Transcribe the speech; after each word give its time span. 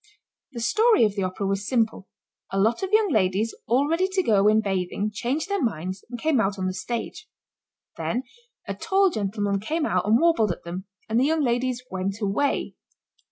The 0.53 0.61
story 0.61 1.03
of 1.05 1.13
the 1.15 1.21
Opera 1.21 1.45
was 1.45 1.67
simple. 1.67 2.07
A 2.51 2.59
lot 2.59 2.81
of 2.81 2.91
young 2.91 3.11
ladies 3.11 3.53
all 3.67 3.87
ready 3.87 4.07
to 4.07 4.23
go 4.23 4.47
in 4.47 4.59
bathing 4.59 5.11
changed 5.13 5.47
their 5.47 5.61
minds 5.61 6.03
and 6.09 6.17
came 6.19 6.41
out 6.41 6.57
on 6.57 6.65
the 6.65 6.73
stage. 6.73 7.27
Then 7.97 8.23
a 8.67 8.73
tall 8.73 9.11
gentleman 9.11 9.59
came 9.59 9.85
out 9.85 10.07
and 10.07 10.19
warbled 10.19 10.51
at 10.51 10.63
them 10.63 10.85
and 11.07 11.19
the 11.19 11.25
young 11.25 11.43
ladies 11.43 11.83
went 11.91 12.19
away. 12.19 12.73